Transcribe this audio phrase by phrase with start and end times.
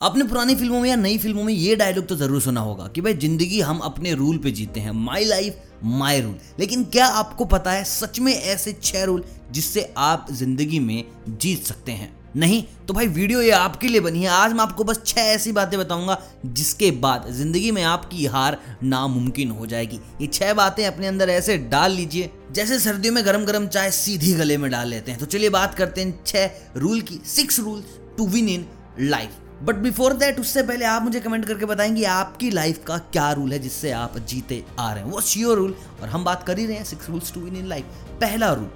[0.00, 3.00] आपने पुरानी फ़िल्मों में या नई फ़िल्मों में ये डायलॉग तो ज़रूर सुना होगा कि
[3.00, 7.44] भाई ज़िंदगी हम अपने रूल पे जीते हैं। माई लाइफ माई रूल लेकिन क्या आपको
[7.44, 12.12] पता है सच में ऐसे छह रूल जिससे आप ज़िंदगी में जीत सकते हैं?
[12.36, 12.62] नहीं?
[12.88, 15.78] तो भाई वीडियो ये आपके लिए बनी है। आज मैं आपको बस छह ऐसी बातें
[15.78, 21.30] बताऊँगा जिसके बाद ज़िंदगी में आपकी हार नामुमकिन हो जाएगी। ये छह बातें अपने अंदर
[21.30, 25.20] ऐसे डाल लीजिए जैसे सर्दियों में गरम गरम चाय सीधी गले में डाल लेते हैं।
[25.20, 27.82] तो चलिए बात करते हैं छह रूल की। Six rule
[28.18, 28.66] to win in
[29.00, 33.30] life but before that उससे पहले आप मुझे कमेंट करके बताएँगे आपकी लाइफ का क्या
[33.32, 36.58] रूल है जिससे आप जीते आ रहे हैं। वो योर रूल और हम बात कर
[36.58, 37.84] ही रहे हैं six rules to win in life
[38.20, 38.70] पहला rule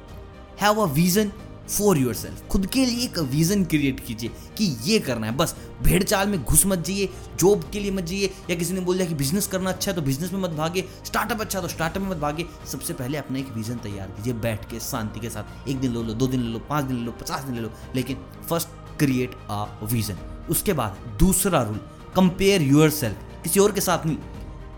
[0.60, 1.32] have a vision
[1.68, 6.02] for yourself खुद के लिए एक विजन क्रिएट कीजिए कि ये करना है। बस भेड़
[6.02, 7.08] चाल में घुस मत जाइए
[7.40, 9.94] जॉब के लिए मत जाइए, या किसी ने बोल दिया कि बिज़नेस करना अच्छा है
[9.96, 13.38] तो बिज़नेस में मत भागे स्टार्टअप अच्छा तो स्टार्टअप में मत भागे सबसे पहले अपना
[13.38, 16.42] एक विजन तैयार कीजिए, बैठ के शांति के साथ। एक दिन ले लो, दो दिन
[16.42, 18.68] ले लो, पाँच दिन ले लो, पचास दिन ले लो। लेकिन फ़र्स्ट
[19.02, 20.18] क्रिएट अ विजन
[20.50, 21.80] उसके बाद दूसरा रूल
[22.16, 24.16] कंपेयर यूर सेल्फ किसी और के साथ नहीं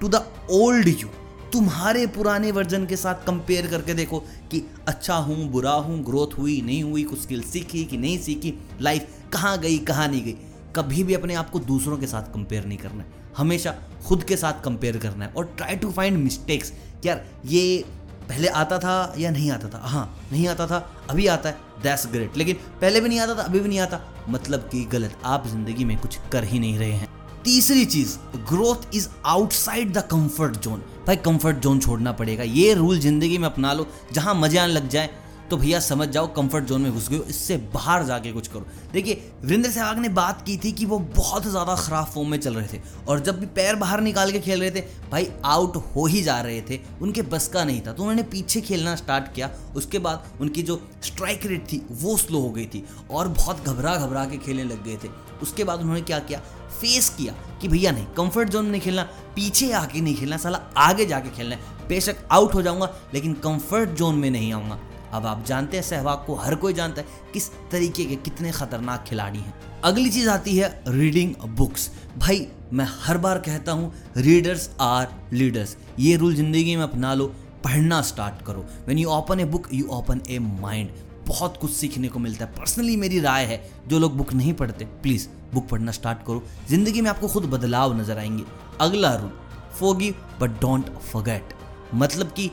[0.00, 1.08] टू द ओल्ड यू
[1.52, 4.18] तुम्हारे पुराने वर्जन के साथ कंपेयर करके देखो
[4.50, 8.52] कि अच्छा हूँ, बुरा हूँ ग्रोथ हुई, नहीं हुई, कुछ स्किल सीखी कि नहीं सीखी
[8.80, 10.36] लाइफ कहाँ गई, कहाँ नहीं गई।
[10.76, 13.74] कभी भी अपने आप को दूसरों के साथ कंपेयर नहीं करना है। हमेशा
[14.06, 16.72] खुद के साथ कंपेयर करना है और ट्राई टू फाइंड मिस्टेक्स
[17.06, 17.84] यार, ये
[18.28, 19.78] पहले आता था या नहीं आता था?
[19.78, 20.78] हाँ नहीं आता था
[21.10, 24.00] अभी आता है दैट्स ग्रेट लेकिन पहले भी नहीं आता था, अभी भी नहीं आता।
[24.28, 27.08] मतलब कि गलत, आप ज़िंदगी में कुछ कर ही नहीं रहे हैं।
[27.44, 28.16] तीसरी चीज़
[28.48, 33.46] growth is outside the comfort zone भाई कंफर्ट जोन छोड़ना पड़ेगा। ये रूल ज़िंदगी में
[33.46, 35.10] अपना लो, जहाँ मज़े आने लग जाए
[35.50, 39.14] तो भैया समझ जाओ कंफर्ट जोन में घुस गए इससे बाहर जाके कुछ करो। देखिए,
[39.42, 42.68] वीरेंद्र सहवाग ने बात की थी कि वो बहुत ज़्यादा ख़राब फॉर्म में चल रहे
[42.68, 46.22] थे और जब भी पैर बाहर निकाल के खेल रहे थे, भाई आउट हो ही
[46.22, 49.98] जा रहे थे, उनके बस का नहीं था। तो उन्होंने पीछे खेलना स्टार्ट किया, उसके
[49.98, 54.24] बाद उनकी जो स्ट्राइक रेट थी, वो स्लो हो गई थी और बहुत घबरा घबरा
[54.24, 55.08] के खेलने लग गए थे।
[55.42, 56.38] उसके बाद उन्होंने क्या किया?
[56.74, 59.02] फेस किया कि भैया नहीं कंफर्ट जोन में नहीं खेलना,
[59.36, 63.90] पीछे आके नहीं खेलना, साला आगे जाके खेलना है। बेशक आउट हो जाऊँगा, लेकिन कंफर्ट
[63.90, 64.78] जोन में नहीं आऊँगा।
[65.14, 69.04] अब आप जानते हैं सहवाग को हर कोई जानता है किस तरीके के कितने खतरनाक
[69.08, 69.54] खिलाड़ी हैं।
[69.84, 75.76] अगली चीज़ आती है रीडिंग बुक्स भाई, मैं हर बार कहता हूँ रीडर्स आर लीडर्स
[75.98, 77.26] ये रूल ज़िंदगी में अपना लो,
[77.64, 80.90] पढ़ना स्टार्ट करो। When you open a book you open a mind
[81.28, 84.84] बहुत कुछ सीखने को मिलता है। पर्सनली मेरी राय है, जो लोग बुक नहीं पढ़ते
[85.02, 88.44] प्लीज़ बुक पढ़ना स्टार्ट करो। ज़िंदगी में आपको खुद बदलाव नज़र आएँगे।
[88.80, 89.32] अगला rule
[89.78, 90.10] forgive
[90.40, 91.54] but don't forget
[91.94, 92.50] मतलब कि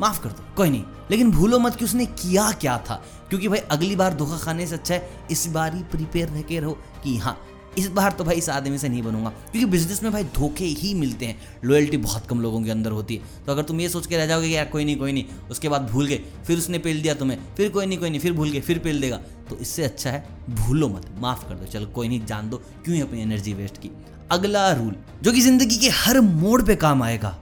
[0.00, 3.58] माफ़ कर दो, कोई नहीं। लेकिन भूलो मत कि उसने किया क्या था। क्योंकि भाई,
[3.58, 7.16] अगली बार धोखा खाने से अच्छा है, इस बार ही प्रिपेयर रह के रहो कि
[7.16, 7.40] हाँ
[7.78, 10.94] इस बार तो भाई इस आदमी से नहीं बनूँगा। क्योंकि बिज़नेस में भाई धोखे ही
[10.94, 14.06] मिलते हैं। लॉयल्टी बहुत कम लोगों के अंदर होती है। तो अगर तुम ये सोच
[14.06, 16.78] के रह जाओगे कि यार, कोई नहीं कोई नहीं, उसके बाद भूल गए, फिर उसने
[16.78, 19.16] पेल दिया तुम्हें, फिर कोई नहीं कोई नहीं, फिर भूल गए, फिर पेल देगा।
[19.50, 23.00] तो इससे अच्छा है, भूलो मत, माफ़ कर दो, चलो कोई नहीं, जान दो, क्यों
[23.00, 23.90] अपनी एनर्जी वेस्ट की?
[24.30, 27.38] अगला रूल जो कि ज़िंदगी के हर मोड़ पे काम आएगा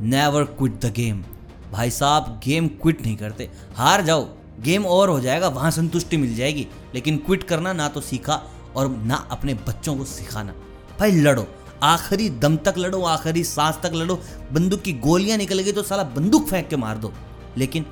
[0.00, 1.24] नेवर क्विट द गेम
[1.72, 4.28] भाई साहब गेम क्विट नहीं करते। हार जाओ
[4.60, 8.40] गेम और हो जाएगा वहाँ संतुष्टि मिल जाएगी। लेकिन क्विट करना ना तो सीखा
[8.76, 10.52] और ना अपने बच्चों को सिखाना।
[10.98, 11.46] भाई लड़ो
[11.82, 14.18] आखिरी दम तक लड़ो आखिरी सांस तक लड़ो।
[14.52, 17.12] बंदूक की गोलियाँ निकल गई तो साला बंदूक फेंक के मार दो।
[17.56, 17.82] लेकिन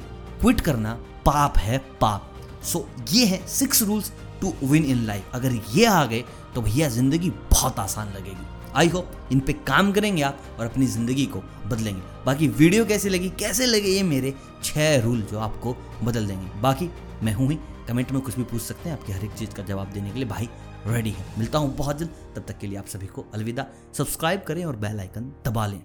[0.41, 0.93] क्विट करना
[1.27, 2.27] पाप है पाप।
[2.65, 6.25] सो so, ये है six rules to win in life अगर ये आ गए
[6.55, 8.47] तो भैया ज़िंदगी बहुत आसान लगेगी।
[8.77, 13.09] आई होप इन पे काम करेंगे आप और अपनी ज़िंदगी को बदलेंगे। बाकी वीडियो कैसी
[13.09, 13.29] लगी?
[13.31, 14.35] कैसे लगे ये मेरे
[14.65, 16.61] छह रूल जो आपको बदल देंगे?
[16.61, 16.91] बाकी
[17.23, 19.63] मैं हूँ ही। कमेंट में कुछ भी पूछ सकते हैं। आपकी हर एक चीज़ का
[19.63, 20.49] जवाब देने के लिए भाई
[20.87, 23.67] रेडी है। मिलता हूँ बहुत जल्द। तब तक के लिए आप सभी को अलविदा।
[23.99, 25.83] सब्सक्राइब करें और बेल आइकन दबा लें।